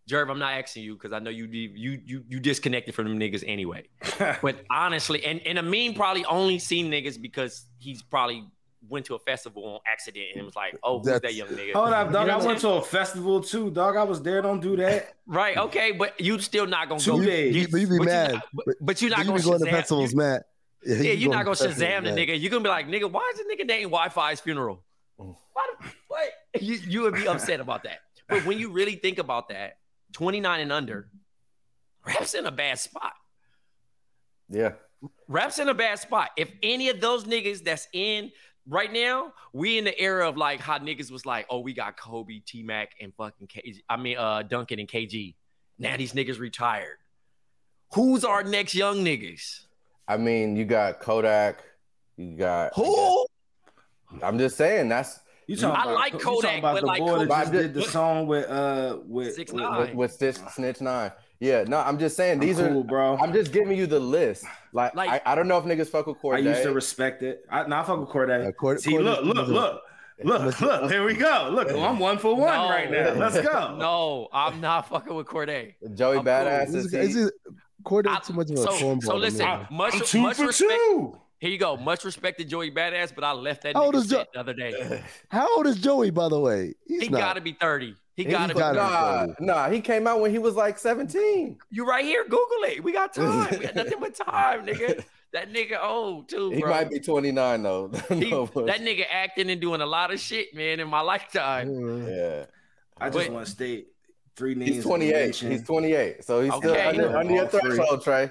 Jerv, 0.09 0.31
I'm 0.31 0.39
not 0.39 0.53
asking 0.53 0.85
you 0.85 0.95
because 0.95 1.13
I 1.13 1.19
know 1.19 1.31
you 1.31 1.47
you 1.47 2.01
you 2.05 2.25
you 2.29 2.39
disconnected 2.41 2.95
from 2.95 3.07
them 3.09 3.19
niggas 3.19 3.43
anyway. 3.47 3.89
But 4.43 4.65
honestly, 4.71 5.25
and, 5.25 5.41
and 5.47 5.59
Amin 5.59 5.95
probably 5.95 6.25
only 6.27 6.59
seen 6.61 6.89
niggas 6.91 7.21
because 7.21 7.67
he's 7.79 8.01
probably 8.03 8.45
went 8.89 9.07
to 9.07 9.15
a 9.15 9.19
festival 9.19 9.65
on 9.65 9.81
accident 9.91 10.27
and 10.35 10.45
was 10.45 10.57
like, 10.57 10.77
oh, 10.83 10.99
who's 10.99 11.21
that 11.21 11.35
young 11.35 11.49
nigga? 11.49 11.73
Hold 11.73 11.91
up, 11.93 12.09
You 12.09 12.13
dog. 12.13 12.27
know 12.27 12.33
I 12.33 12.37
what 12.37 12.43
I'm 12.43 12.47
went 12.49 12.61
to 12.61 12.69
a 12.71 12.83
festival 12.83 13.41
too, 13.41 13.71
dog. 13.71 13.97
I 13.97 14.03
was 14.03 14.21
there. 14.23 14.43
Don't 14.43 14.61
do 14.61 14.77
that. 14.77 15.15
Right, 15.27 15.57
okay, 15.57 15.93
but 15.93 16.21
you 16.21 16.39
still 16.41 16.67
not 16.67 16.89
gonna 16.89 17.01
Two 17.01 17.19
go. 17.19 17.25
days. 17.25 17.55
You, 17.55 17.69
But 17.69 17.81
you 17.81 17.87
be 17.87 17.99
but 17.99 18.05
mad. 18.05 18.33
not, 18.35 18.43
but, 18.53 18.75
but 18.81 19.01
you're 19.01 19.11
not 19.11 19.21
you 19.21 19.25
gonna, 19.27 19.39
be 19.39 19.45
going 19.45 19.61
to 19.61 19.71
festivals, 19.71 20.11
you- 20.13 20.19
Matt. 20.19 20.43
Yeah, 20.85 20.97
you 20.97 21.13
you're 21.13 21.31
not 21.31 21.45
going 21.45 21.57
gonna 21.57 21.69
to 21.73 21.81
Shazam 21.81 22.03
the 22.03 22.11
Matt. 22.11 22.19
nigga. 22.19 22.41
You're 22.41 22.51
gonna 22.51 22.65
be 22.65 22.69
like, 22.69 22.89
nigga, 22.89 23.11
why 23.11 23.31
is 23.33 23.39
the 23.39 23.45
nigga 23.45 23.67
dating 23.69 23.89
Wi-Fi's 23.91 24.41
funeral? 24.41 24.83
Mm. 25.19 25.37
What? 25.53 25.71
What? 26.09 26.29
You, 26.61 26.75
you 26.75 27.03
would 27.03 27.15
be 27.15 27.27
upset 27.29 27.61
about 27.61 27.85
that. 27.85 28.01
But 28.29 28.45
when 28.45 28.59
you 28.59 28.71
really 28.73 28.97
think 28.97 29.19
about 29.19 29.49
that, 29.51 29.79
29 30.13 30.61
and 30.61 30.73
under, 30.73 31.09
rap's 32.05 32.35
in 32.35 32.45
a 32.47 32.51
bad 32.51 32.79
spot. 32.79 33.13
Yeah. 34.51 34.73
Rap's 35.29 35.59
in 35.59 35.69
a 35.69 35.75
bad 35.75 35.99
spot. 35.99 36.31
If 36.37 36.51
any 36.63 36.89
of 36.91 37.01
those 37.01 37.25
niggas 37.25 37.65
that's 37.65 37.89
in 37.93 38.33
right 38.69 38.93
now, 38.93 39.33
we 39.53 39.79
in 39.79 39.85
the 39.85 39.99
era 40.01 40.29
of 40.29 40.37
like 40.37 40.61
how 40.61 40.79
niggas 40.79 41.11
was 41.11 41.27
like, 41.27 41.47
oh, 41.51 41.61
we 41.61 41.73
got 41.73 41.97
Kobe, 41.97 42.41
T 42.47 42.63
Mac, 42.63 42.91
and 43.01 43.13
fucking 43.15 43.47
KG. 43.49 43.83
I 43.89 43.97
mean, 43.97 44.17
uh, 44.19 44.43
Duncan 44.43 44.79
and 44.79 44.89
KG. 44.89 45.35
Now 45.79 45.97
these 45.97 46.13
niggas 46.13 46.39
retired. 46.39 46.99
Who's 47.95 48.25
our 48.25 48.43
next 48.43 48.75
young 48.75 49.05
niggas? 49.05 49.65
I 50.09 50.17
mean, 50.17 50.57
you 50.57 50.65
got 50.65 51.01
Kodak. 51.01 51.63
You 52.17 52.37
got 52.37 52.73
Who? 52.75 53.27
I'm 54.23 54.39
just 54.39 54.57
saying 54.57 54.89
that's 54.91 55.21
You 55.47 55.57
talking 55.57 55.77
I 55.77 55.83
about, 55.85 55.95
like 55.95 56.13
you 56.13 56.19
Kodak, 56.19 56.43
talking 56.43 56.59
about 56.59 56.75
but 56.75 56.81
the 56.83 56.87
like 56.87 57.01
boy 57.01 57.25
that 57.25 57.29
just 57.41 57.53
did 57.53 57.75
the 57.75 57.83
song 57.83 58.27
with 58.27 58.49
uh 58.49 58.99
with 59.07 59.35
Six 59.35 59.53
with- 59.53 59.63
nine. 59.63 59.97
with, 59.97 60.19
with 60.21 60.37
Snitch 60.53 60.81
Nine. 60.81 61.13
Yeah, 61.43 61.65
no, 61.67 61.79
I'm 61.81 61.99
just 61.99 62.17
saying 62.17 62.35
I'm 62.35 62.47
these 62.47 62.59
cool, 62.59 62.83
are. 62.83 62.85
bro. 62.85 63.17
I'm 63.19 63.33
just 63.33 63.51
giving 63.53 63.77
you 63.77 63.87
the 63.89 63.99
list. 63.99 64.45
Like, 64.73 64.95
Like- 64.95 65.11
I, 65.27 65.33
I 65.33 65.35
don't 65.35 65.49
know 65.49 65.59
if 65.59 65.65
niggas 65.65 65.89
fuck 65.89 66.07
with 66.07 66.19
Cordae. 66.19 66.37
I 66.37 66.39
used 66.39 66.63
to 66.63 66.73
respect 66.73 67.25
it. 67.25 67.45
I, 67.51 67.67
nah, 67.67 67.81
I 67.81 67.85
fuck 67.85 67.99
with 67.99 68.11
Cordae. 68.11 68.47
Uh, 68.47 68.53
Cord- 68.53 68.81
See, 68.81 68.93
Cordae- 68.93 69.03
look, 69.25 69.25
look, 69.25 69.49
look, 69.49 69.83
look, 70.23 70.61
look. 70.61 70.91
Here 70.93 71.05
we 71.05 71.15
go. 71.15 71.49
Look, 71.53 71.69
I'm 71.73 71.99
one 71.99 72.19
for 72.19 72.37
one 72.37 72.55
No. 72.55 72.69
right 72.71 72.89
now. 72.89 73.15
Let's 73.15 73.41
go. 73.41 73.77
No, 73.79 74.29
I'm 74.33 74.61
not 74.61 74.89
fucking 74.89 75.15
with 75.17 75.27
Cordae. 75.27 75.75
Joey 75.95 76.19
I'm 76.19 76.25
Badass 76.25 76.67
cool. 76.67 76.77
is 76.77 76.85
Is, 76.95 77.17
is 77.17 77.27
it 77.27 77.35
Cordae 77.85 78.07
I- 78.17 78.21
too 78.21 78.35
much 78.35 78.49
of 78.51 78.59
a 78.59 78.63
so, 78.63 78.69
cornball? 78.69 79.03
so 79.03 79.17
listen, 79.17 79.45
me? 79.45 79.67
much, 79.73 79.95
I'm 79.95 80.01
two 80.05 80.21
much 80.23 80.37
for 80.37 80.47
respect. 80.47 80.71
two. 80.73 81.19
Here 81.41 81.51
you 81.51 81.59
go. 81.59 81.77
Much 81.77 82.05
respect 82.05 82.39
to 82.39 82.45
Joey 82.45 82.71
Badass, 82.71 83.13
but 83.13 83.25
I 83.25 83.33
left 83.33 83.63
that 83.65 83.75
How 83.75 83.91
nigga 83.91 84.09
Jo- 84.09 84.25
the 84.33 84.39
other 84.39 84.55
day. 84.55 85.03
How 85.29 85.57
old 85.57 85.67
is 85.67 85.75
Joey, 85.81 86.11
by 86.11 86.29
the 86.29 86.39
way? 86.39 86.75
He's 86.87 87.03
He 87.03 87.09
not. 87.09 87.19
got 87.19 87.33
to 87.35 87.41
be 87.41 87.53
30. 87.61 87.97
He 88.15 88.25
He's 88.25 88.33
got 88.33 88.49
to 88.49 88.55
be 88.55 88.61
gotta 88.61 88.79
30. 89.27 89.35
be 89.41 89.45
Nah, 89.47 89.55
nah, 89.65 89.71
he 89.71 89.81
came 89.81 90.07
out 90.07 90.21
when 90.21 90.31
he 90.31 90.39
was 90.39 90.55
like 90.55 90.79
17. 90.79 91.59
You 91.71 91.87
right 91.87 92.05
here. 92.05 92.25
Google 92.25 92.65
it. 92.65 92.85
We 92.85 92.93
got 92.93 93.15
time. 93.15 93.49
We 93.51 93.59
got 93.59 93.75
nothing 93.75 94.01
but 94.01 94.15
time, 94.15 94.67
nigga. 94.67 95.03
That 95.33 95.51
nigga 95.51 95.83
old 95.83 96.29
too, 96.29 96.51
He 96.51 96.61
bro. 96.61 96.69
might 96.71 96.91
be 96.91 97.01
29 97.01 97.63
though. 97.63 97.91
He- 98.11 98.31
No, 98.31 98.47
but- 98.47 98.67
that 98.67 98.81
nigga 98.81 99.05
acting 99.11 99.49
and 99.51 99.61
doing 99.63 99.81
a 99.81 99.87
lot 99.87 100.13
of 100.13 100.21
shit, 100.21 100.55
man, 100.55 100.79
in 100.79 100.89
my 100.89 101.01
lifetime. 101.01 101.69
Mm. 101.71 102.07
yeah, 102.09 102.45
I 102.99 103.09
just 103.09 103.31
want 103.31 103.47
to 103.47 103.51
state 103.51 103.89
three 104.37 104.55
names. 104.55 104.77
he's 104.77 104.85
28. 104.85 105.35
He's 105.35 105.63
28, 105.63 106.23
so 106.25 106.43
he's 106.43 106.55
still 106.55 106.77
under, 106.77 107.17
under 107.17 107.33
your 107.35 107.47
threshold, 107.47 108.03
Tray. 108.05 108.31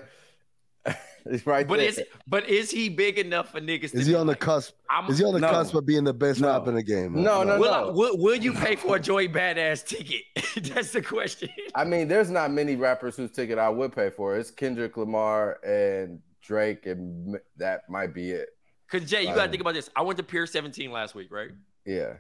He's 1.30 1.46
right 1.46 1.68
But 1.68 1.78
there. 1.80 1.88
is 1.90 2.02
but 2.28 2.50
is 2.50 2.72
he 2.72 2.90
big 2.90 3.20
enough 3.20 3.52
for 3.52 3.60
niggas? 3.62 3.92
to 3.92 3.98
Is 4.00 4.08
he 4.08 4.14
be 4.14 4.18
on 4.18 4.28
the 4.28 4.36
cusp? 4.36 4.74
I'm, 4.90 5.10
Is 5.10 5.20
he 5.20 5.26
on 5.26 5.34
the 5.34 5.40
No. 5.40 5.50
cusp 5.50 5.74
of 5.76 5.86
being 5.86 6.04
the 6.04 6.14
best 6.14 6.42
No. 6.42 6.48
rapper 6.50 6.70
in 6.70 6.76
the 6.76 6.84
game? 6.84 7.14
man? 7.14 7.24
No, 7.24 7.44
no, 7.44 7.60
will, 7.60 7.74
I, 7.74 7.82
no. 7.82 7.92
will, 7.92 8.18
will 8.18 8.36
you 8.36 8.54
pay 8.54 8.76
for 8.76 8.96
a 8.96 9.00
Joey 9.00 9.30
Badass 9.30 9.86
ticket? 9.86 10.24
That's 10.74 10.92
the 10.92 11.02
question. 11.02 11.50
I 11.76 11.84
mean, 11.84 12.08
there's 12.08 12.30
not 12.32 12.52
many 12.52 12.76
rappers 12.76 13.16
whose 13.16 13.32
ticket 13.32 13.60
I 13.60 13.70
would 13.70 13.96
pay 13.96 14.10
for. 14.10 14.36
It's 14.38 14.52
Kendrick 14.52 14.98
Lamar 14.98 15.60
and 15.64 16.20
Drake, 16.42 16.86
and 16.88 17.38
that 17.58 17.90
might 17.90 18.14
be 18.14 18.32
it. 18.32 18.50
Cause 18.90 19.06
Jay, 19.06 19.24
you 19.24 19.30
Um, 19.30 19.36
gotta 19.36 19.50
think 19.52 19.62
about 19.62 19.74
this. 19.76 19.90
I 19.96 20.02
went 20.02 20.18
to 20.18 20.24
Pier 20.24 20.46
17 20.46 20.92
last 20.92 21.16
week, 21.16 21.32
right? 21.32 21.52
Yeah. 21.86 22.14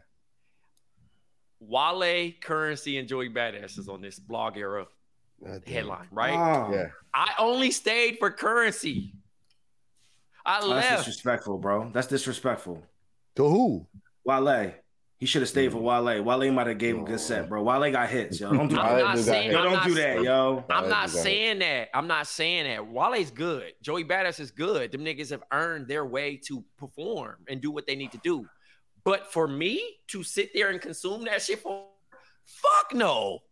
Wale, 1.59 2.31
Currency, 2.41 2.97
and 2.97 3.07
Joey 3.07 3.29
Badass 3.29 3.77
is 3.77 3.87
on 3.89 4.01
this 4.01 4.17
blog 4.19 4.57
era 4.57 4.79
God 4.81 4.87
damn. 4.87 5.00
Headline, 5.65 6.07
right? 6.11 6.33
Oh, 6.33 6.73
Yeah. 6.73 6.87
I 7.13 7.33
only 7.39 7.71
stayed 7.71 8.17
for 8.19 8.31
Currency. 8.31 9.13
I 10.45 10.59
Oh, 10.61 10.69
that's 10.73 10.89
left. 10.89 11.05
disrespectful, 11.05 11.57
bro. 11.57 11.89
That's 11.93 12.07
disrespectful. 12.07 12.81
To 13.35 13.47
who? 13.47 13.87
Wale. 14.23 14.73
He 15.17 15.27
should 15.27 15.43
have 15.43 15.49
stayed 15.49 15.69
Mm. 15.69 15.73
for 15.73 15.77
Wale. 15.79 16.23
Wale 16.23 16.51
might 16.51 16.65
have 16.65 16.79
gave 16.79 16.95
him 16.95 17.03
a 17.03 17.05
good 17.05 17.19
set, 17.19 17.47
bro. 17.47 17.61
Wale 17.61 17.91
got 17.91 18.09
hits, 18.09 18.39
yo. 18.39 18.51
Don't 18.51 18.67
do 18.69 18.79
I'm 18.79 18.87
Wale 18.87 18.95
that. 18.97 19.03
not 19.03 19.15
do 19.15 19.19
got 19.21 19.25
saying. 19.25 19.51
Yo, 19.51 19.57
I'm 19.57 19.63
don't 19.65 19.73
not 19.73 19.85
do 19.85 19.93
that, 19.93 20.01
saying- 20.15 20.23
yo. 20.23 20.57
I'm 20.57 20.65
not 20.67 20.83
do 20.83 20.89
got 20.89 21.01
hit. 21.11 21.23
saying 21.23 21.59
that. 21.59 21.89
I'm 21.93 22.07
not 22.07 22.27
saying 22.27 22.63
that. 22.65 22.87
Wale's 22.87 23.29
good. 23.31 23.73
Joey 23.83 24.03
Badass 24.03 24.39
is 24.39 24.49
good. 24.51 24.91
Them 24.91 25.05
niggas 25.05 25.29
have 25.29 25.43
earned 25.51 25.87
their 25.87 26.05
way 26.05 26.37
to 26.47 26.63
perform 26.77 27.37
and 27.47 27.61
do 27.61 27.69
what 27.69 27.85
they 27.85 27.95
need 27.95 28.11
to 28.13 28.19
do. 28.23 28.47
But 29.03 29.31
for 29.31 29.47
me 29.47 29.99
to 30.07 30.23
sit 30.23 30.53
there 30.55 30.69
and 30.69 30.81
consume 30.81 31.25
that 31.25 31.41
shit 31.43 31.59
for 31.59 31.85
fuck 32.45 32.93
no. 32.95 33.43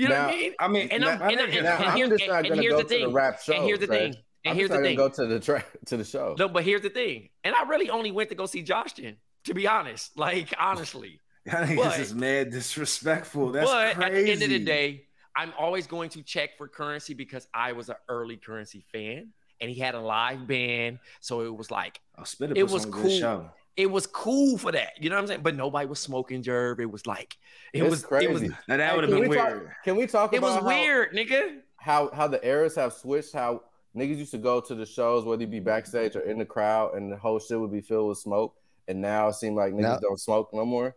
You 0.00 0.08
know 0.08 0.14
Now, 0.14 0.26
what 0.28 0.34
I 0.34 0.38
mean? 0.38 0.54
I 0.60 0.68
mean, 0.68 0.88
And 0.92 1.04
I'm- 1.04 1.20
and 1.22 1.40
I'm- 1.40 1.50
think- 1.50 1.62
Now, 1.62 1.76
and 1.76 1.84
I'm 1.88 2.08
just 2.10 2.22
and- 2.22 2.30
not 2.32 2.38
and 2.38 2.48
gonna 2.48 2.62
here's 2.62 2.72
go 2.72 2.82
the 2.82 2.98
to 2.98 3.04
the 3.06 3.08
rap 3.12 3.42
show. 3.42 3.52
And 3.52 3.64
here's 3.64 3.78
the 3.80 3.86
thing. 3.86 4.14
And 4.44 4.52
I'm 4.52 4.56
here's 4.56 4.70
the 4.70 4.76
not 4.76 4.82
thing. 4.84 4.96
go 4.96 5.08
to 5.10 5.26
the 5.26 5.40
track 5.40 5.66
to 5.86 5.96
the 5.98 6.04
show. 6.04 6.34
No, 6.38 6.48
but 6.48 6.64
here's 6.64 6.80
the 6.80 6.88
thing. 6.88 7.28
And 7.44 7.54
I 7.54 7.64
really 7.64 7.90
only 7.90 8.10
went 8.10 8.30
to 8.30 8.34
go 8.34 8.46
see 8.46 8.62
Joshin, 8.62 9.16
to 9.44 9.52
be 9.52 9.66
honest. 9.68 10.16
Like, 10.18 10.54
honestly. 10.58 11.20
I 11.52 11.66
think 11.66 11.78
But- 11.82 11.98
this 11.98 12.08
is 12.08 12.14
mad 12.14 12.50
disrespectful. 12.50 13.52
That's 13.52 13.70
but 13.70 13.94
crazy. 13.96 14.06
at 14.20 14.24
the 14.24 14.32
end 14.32 14.42
of 14.42 14.48
the 14.48 14.64
day, 14.64 15.06
I'm 15.36 15.52
always 15.58 15.86
going 15.86 16.08
to 16.10 16.22
check 16.22 16.56
for 16.56 16.66
currency 16.66 17.12
because 17.12 17.46
I 17.52 17.72
was 17.72 17.90
an 17.90 17.96
early 18.08 18.38
currency 18.38 18.84
fan 18.92 19.32
and 19.60 19.70
he 19.70 19.78
had 19.78 19.94
a 19.94 20.00
live 20.00 20.46
band. 20.46 20.98
So 21.20 21.42
it 21.42 21.54
was 21.54 21.70
like, 21.70 22.00
oh, 22.18 22.24
it 22.56 22.70
was 22.70 22.86
cool. 22.86 23.50
Good 23.76 23.82
show. 23.82 23.88
it 23.88 23.90
was 23.90 24.06
cool 24.06 24.58
for 24.58 24.72
that. 24.72 24.92
You 25.02 25.10
know 25.10 25.16
what 25.16 25.22
I'm 25.22 25.26
saying? 25.28 25.40
But 25.42 25.56
nobody 25.56 25.86
was 25.86 25.98
smoking 26.00 26.42
Jerv. 26.42 26.80
It 26.80 26.90
was 26.90 27.06
like, 27.06 27.36
it 27.72 27.82
It's 27.82 27.90
was 27.90 28.04
crazy. 28.04 28.26
It 28.26 28.32
was, 28.32 28.42
Now 28.68 28.76
that 28.78 28.94
would 28.94 29.04
have 29.04 29.12
been 29.12 29.28
we 29.28 29.36
talk- 29.36 29.48
weird. 29.48 29.70
Can 29.84 29.96
we 29.96 30.06
talk 30.06 30.32
it 30.32 30.38
about 30.38 30.62
was 30.62 30.72
how- 30.72 30.78
weird, 30.80 31.12
nigga. 31.14 31.58
how 31.76 32.10
how 32.12 32.26
the 32.28 32.44
eras 32.46 32.74
have 32.76 32.92
switched? 32.92 33.32
How 33.32 33.62
niggas 33.96 34.18
used 34.18 34.30
to 34.32 34.38
go 34.38 34.60
to 34.60 34.74
the 34.74 34.86
shows, 34.86 35.24
whether 35.24 35.42
you 35.42 35.48
be 35.48 35.60
backstage 35.60 36.14
or 36.16 36.20
in 36.20 36.38
the 36.38 36.44
crowd, 36.44 36.94
and 36.94 37.10
the 37.10 37.16
whole 37.16 37.38
shit 37.38 37.58
would 37.58 37.72
be 37.72 37.80
filled 37.80 38.08
with 38.08 38.18
smoke. 38.18 38.54
And 38.88 39.00
now 39.00 39.28
it 39.28 39.34
seems 39.34 39.56
like 39.56 39.72
niggas 39.72 39.80
Now- 39.80 39.98
don't 39.98 40.20
smoke 40.20 40.50
no 40.52 40.64
more. 40.64 40.96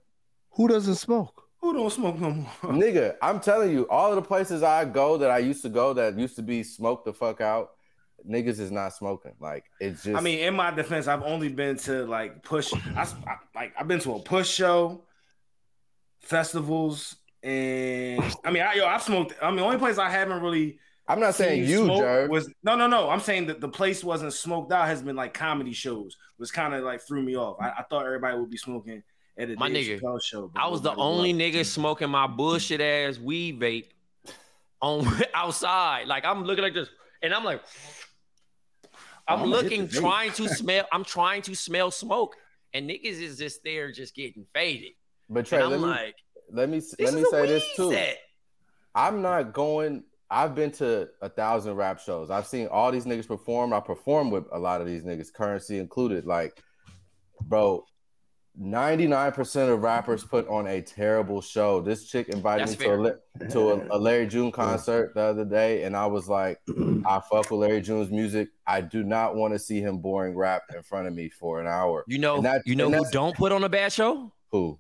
Who 0.52 0.68
doesn't 0.68 0.96
smoke? 0.96 1.42
Who 1.62 1.74
don't 1.74 1.90
smoke 1.92 2.20
no 2.20 2.32
more? 2.32 2.50
Nigga, 2.64 3.16
I'm 3.22 3.40
telling 3.40 3.72
you, 3.72 3.88
all 3.90 4.10
of 4.10 4.16
the 4.18 4.22
places 4.22 4.64
I 4.64 4.84
go 4.86 5.18
that 5.18 5.32
I 5.32 5.38
used 5.38 5.62
to 5.64 5.70
go 5.70 5.94
that 5.94 6.20
used 6.20 6.36
to 6.36 6.42
be 6.42 6.62
smoked 6.62 7.06
the 7.06 7.14
fuck 7.14 7.40
out, 7.42 7.72
niggas 8.28 8.60
is 8.60 8.72
not 8.72 8.94
smoking. 8.94 9.34
Like 9.40 9.66
it's 9.80 10.04
just. 10.04 10.16
I 10.18 10.22
mean, 10.22 10.40
in 10.40 10.54
my 10.56 10.72
defense, 10.72 11.08
I've 11.08 11.24
only 11.24 11.50
been 11.50 11.78
to 11.80 12.06
like 12.06 12.44
push. 12.44 12.74
I, 12.96 13.02
I- 13.28 13.38
like 13.56 13.74
I've 13.80 13.88
been 13.88 14.00
to 14.02 14.14
a 14.16 14.20
push 14.20 14.50
show, 14.50 15.04
festivals, 16.22 17.16
and 17.42 18.24
I 18.44 18.52
mean, 18.52 18.64
I, 18.64 18.74
yo, 18.76 18.86
I've 18.86 19.02
smoked. 19.04 19.34
I 19.42 19.48
mean, 19.48 19.58
the 19.58 19.64
only 19.64 19.78
place 19.78 19.98
I 19.98 20.10
haven't 20.10 20.42
really. 20.42 20.80
I'm 21.06 21.20
not 21.20 21.36
saying 21.36 21.66
you, 21.66 21.84
smoke 21.84 22.02
Jerv. 22.02 22.30
Was 22.30 22.50
no, 22.64 22.76
no, 22.78 22.88
no. 22.88 23.10
I'm 23.10 23.20
saying 23.20 23.48
that 23.48 23.60
the 23.60 23.68
place 23.68 24.04
wasn't 24.04 24.32
smoked 24.34 24.72
out. 24.72 24.88
Has 24.88 25.02
been 25.02 25.18
like 25.18 25.34
comedy 25.34 25.74
shows. 25.74 26.16
Was 26.38 26.50
kind 26.52 26.74
of 26.74 26.84
like 26.84 27.02
threw 27.02 27.22
me 27.22 27.36
off. 27.36 27.58
I, 27.60 27.70
I 27.72 27.84
thought 27.90 28.06
everybody 28.06 28.38
would 28.38 28.50
be 28.50 28.58
smoking 28.58 29.04
at 29.38 29.50
a 29.50 29.56
My 29.56 29.70
Dave 29.70 30.00
nigga, 30.00 30.02
Chappelle 30.02 30.24
show. 30.24 30.52
I 30.56 30.68
was 30.70 30.82
the 30.82 30.96
only 30.96 31.34
was. 31.34 31.42
nigga 31.42 31.66
smoking 31.66 32.10
my 32.10 32.28
bullshit 32.28 32.80
ass 32.80 33.20
weed 33.20 33.60
vape 33.60 33.88
on 34.82 35.06
outside. 35.34 36.08
Like 36.08 36.24
I'm 36.24 36.46
looking 36.46 36.64
like 36.64 36.74
this, 36.74 36.88
and 37.22 37.34
I'm 37.34 37.44
like, 37.44 37.62
I'm 39.28 39.40
I'm 39.44 39.50
gonna 39.52 39.64
hit 39.64 39.80
looking, 39.80 39.88
trying 39.88 40.32
to 40.34 40.48
smell. 40.56 40.86
I'm 40.92 41.04
trying 41.04 41.42
to 41.44 41.56
smell 41.56 41.92
smoke, 41.92 42.36
and 42.74 42.90
niggas 42.90 43.22
is 43.22 43.38
just 43.38 43.64
there, 43.64 43.92
just 43.92 44.16
getting 44.16 44.46
faded. 44.54 44.92
but 45.30 45.46
Tray, 45.46 45.62
And 45.62 45.70
let 45.72 45.76
I'm 45.78 45.82
me 45.82 45.88
like, 45.88 46.16
let 46.52 46.70
me 46.70 46.82
let 47.00 47.14
me 47.14 47.24
say 47.32 47.46
this 47.48 47.64
too. 47.76 47.92
set. 47.92 48.18
I'm 48.96 49.22
not 49.22 49.54
going. 49.54 50.04
I've 50.30 50.56
been 50.56 50.72
to 50.74 51.10
a 51.22 51.30
thousand 51.30 51.76
rap 51.76 52.00
shows. 52.00 52.30
I've 52.32 52.48
seen 52.48 52.68
all 52.68 52.92
these 52.92 53.06
niggas 53.06 53.28
perform. 53.28 53.72
I 53.72 53.80
perform 53.80 54.32
with 54.32 54.46
a 54.52 54.58
lot 54.60 54.82
of 54.82 54.88
these 54.88 55.04
niggas, 55.04 55.32
currency 55.32 55.78
included. 55.78 56.26
Like, 56.26 56.60
bro, 57.44 57.86
99% 58.62 59.74
of 59.74 59.82
rappers 59.82 60.24
put 60.24 60.48
on 60.48 60.68
a 60.68 60.82
terrible 60.82 61.42
show. 61.42 61.82
This 61.82 62.06
chick 62.08 62.30
invited 62.30 62.68
That's 62.68 62.80
me 62.80 62.86
to 62.86 63.18
a, 63.42 63.48
to 63.50 63.72
a, 63.72 63.88
a 63.96 63.98
Larry 63.98 64.28
June 64.28 64.52
concert 64.52 65.14
the 65.16 65.22
other 65.22 65.46
day, 65.46 65.84
and 65.84 65.98
I 65.98 66.06
was 66.06 66.30
like, 66.30 66.60
I 67.06 67.20
fuck 67.20 67.50
with 67.50 67.60
Larry 67.60 67.82
June's 67.82 68.12
music. 68.12 68.50
I 68.68 68.82
do 68.82 69.04
not 69.04 69.36
want 69.36 69.54
to 69.54 69.60
see 69.60 69.82
him 69.82 69.98
boring 69.98 70.36
rap 70.36 70.64
in 70.76 70.84
front 70.84 71.08
of 71.08 71.14
me 71.14 71.30
for 71.30 71.60
an 71.60 71.68
hour. 71.68 72.04
You 72.08 72.20
know, 72.20 72.42
that- 72.42 72.62
you 72.66 72.76
know 72.76 72.92
who 72.92 73.06
don't 73.12 73.36
put 73.36 73.52
on 73.52 73.64
a 73.64 73.70
bad 73.70 73.92
show? 73.92 74.32
Who? 74.52 74.80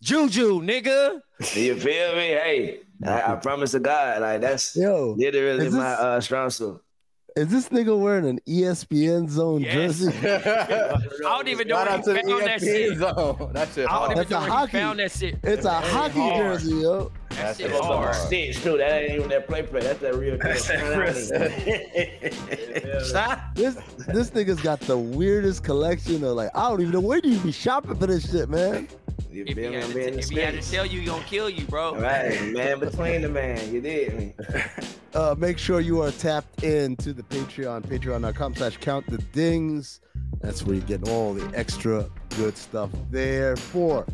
Juju, 0.00 0.60
nigga. 0.60 1.20
Do 1.52 1.60
you 1.60 1.74
feel 1.74 2.12
me? 2.14 2.28
Hey, 2.28 2.80
I, 3.04 3.32
I 3.32 3.36
promise 3.42 3.72
to 3.72 3.80
God, 3.80 4.22
like 4.22 4.40
that's 4.40 4.76
Yo, 4.76 5.14
literally 5.18 5.66
is 5.66 5.74
my 5.74 5.92
uh, 5.92 6.20
strong 6.20 6.50
suit. 6.50 6.80
Is 7.36 7.48
this 7.48 7.68
nigga 7.68 7.96
wearing 7.98 8.26
an 8.26 8.40
ESPN 8.48 9.28
zone 9.28 9.60
Yes. 9.60 9.98
jersey? 10.00 10.12
I 10.28 10.98
don't 11.22 11.48
even 11.48 11.68
know 11.68 11.76
Shout 11.84 12.06
where 12.06 12.16
he 12.16 12.22
the 12.22 12.28
found 12.28 12.42
that 12.46 12.60
shit. 12.60 12.92
ESPN 12.92 12.98
zone. 13.38 13.52
That 13.52 13.68
shit 13.74 13.88
I 13.88 13.92
don't 13.92 14.04
even 14.04 14.16
That's 14.16 14.30
know 14.30 14.36
a 14.36 14.40
where 14.40 14.50
hockey. 14.50 14.70
he 14.72 14.78
found 14.78 14.98
that 14.98 15.12
shit. 15.12 15.38
It's 15.44 15.64
a 15.64 15.70
hockey 15.80 16.18
hard. 16.20 16.36
jersey, 16.36 16.74
yo. 16.76 17.12
That 17.30 17.36
That 17.36 17.56
shit 17.56 17.70
shit 17.70 17.80
hard. 17.80 18.14
hard. 18.14 18.16
Stitch 18.16 18.62
too. 18.62 18.78
That 18.78 19.02
ain't 19.02 19.14
even 19.14 19.28
that 19.28 19.46
play 19.46 19.62
play. 19.62 19.80
That's 19.80 20.00
that 20.00 20.14
real. 20.16 20.38
That's 20.42 20.66
that 20.68 20.94
Chris. 20.94 21.30
This 23.54 23.74
this 24.08 24.30
nigga's 24.30 24.60
got 24.60 24.80
the 24.80 24.96
weirdest 24.98 25.64
collection 25.64 26.22
of 26.24 26.36
like 26.36 26.50
I 26.54 26.68
don't 26.68 26.80
even 26.80 26.92
know 26.92 27.00
where 27.00 27.20
do 27.20 27.28
you 27.28 27.38
be 27.40 27.52
shopping 27.52 27.96
for 27.96 28.06
this 28.06 28.30
shit, 28.30 28.48
man. 28.48 28.88
You 29.30 29.44
If 29.46 29.56
he, 29.56 29.64
had 29.64 29.84
to, 29.84 29.94
being 29.94 30.12
t- 30.14 30.18
if 30.20 30.28
he 30.30 30.38
had 30.38 30.60
to 30.60 30.70
tell 30.70 30.86
you, 30.86 31.00
he 31.00 31.06
gonna 31.06 31.22
kill 31.24 31.50
you, 31.50 31.64
bro. 31.66 31.94
Right, 31.96 32.40
man, 32.52 32.80
between 32.80 33.22
the 33.22 33.28
man, 33.28 33.72
you 33.72 33.80
did 33.80 34.16
me. 34.16 34.34
Uh, 35.14 35.34
make 35.38 35.58
sure 35.58 35.80
you 35.80 36.02
are 36.02 36.10
tapped 36.10 36.62
into 36.62 37.12
the 37.12 37.22
Patreon, 37.22 37.86
patreon.com 37.86 38.54
slash 38.54 38.76
count 38.76 39.06
the 39.06 39.18
dings. 39.18 40.00
That's 40.40 40.64
where 40.64 40.76
you 40.76 40.82
get 40.82 41.08
all 41.08 41.34
the 41.34 41.56
extra 41.56 42.08
good 42.36 42.56
stuff 42.56 42.90
there 43.10 43.56
for 43.56 44.06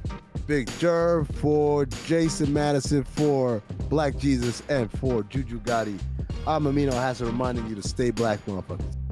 Big 0.47 0.69
Jerv, 0.79 1.33
for 1.37 1.87
Jason 2.07 2.53
Madison, 2.53 3.03
for 3.05 3.63
Black 3.89 4.17
Jesus, 4.17 4.63
and 4.69 4.91
for 4.99 5.23
Juju 5.25 5.61
Gotti. 5.61 5.99
I'm 6.47 6.67
Amin 6.67 6.91
Elhassan 6.91 7.27
reminding 7.27 7.67
you 7.67 7.75
to 7.75 7.83
stay 7.83 8.11
black, 8.11 8.45
motherfuckers. 8.47 9.04